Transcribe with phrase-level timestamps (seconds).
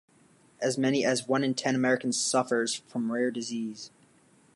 [0.59, 3.91] As many as one-in-ten Americans suffers from rare disease.